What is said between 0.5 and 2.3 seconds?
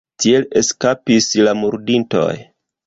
eskapis la murdintoj.